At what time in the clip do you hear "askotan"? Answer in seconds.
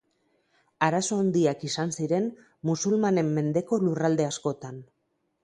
4.33-4.83